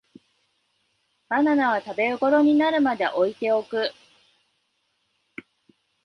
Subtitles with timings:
[1.29, 3.91] バナナは食べごろになるまで置いておく